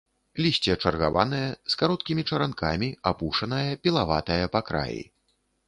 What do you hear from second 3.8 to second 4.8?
пілаватае па